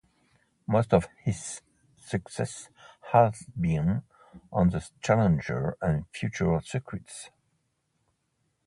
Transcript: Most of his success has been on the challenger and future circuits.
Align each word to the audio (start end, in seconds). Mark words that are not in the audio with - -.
Most 0.65 0.95
of 0.95 1.05
his 1.23 1.61
success 1.99 2.69
has 3.11 3.45
been 3.55 4.01
on 4.51 4.69
the 4.71 4.83
challenger 4.99 5.77
and 5.79 6.07
future 6.11 6.59
circuits. 6.65 7.29